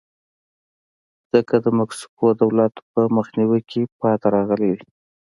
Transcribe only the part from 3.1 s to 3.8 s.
مخنیوي